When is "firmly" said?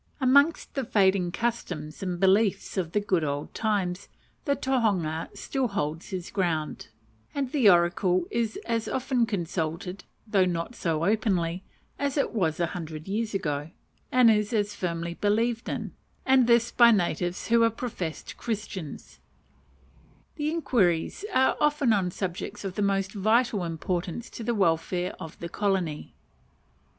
14.73-15.13